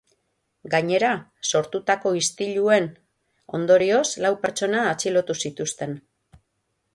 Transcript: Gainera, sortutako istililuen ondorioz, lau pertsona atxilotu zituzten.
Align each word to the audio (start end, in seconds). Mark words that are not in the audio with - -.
Gainera, 0.75 1.09
sortutako 1.51 2.13
istililuen 2.21 2.87
ondorioz, 3.59 4.03
lau 4.27 4.33
pertsona 4.47 4.83
atxilotu 4.95 5.37
zituzten. 5.45 5.95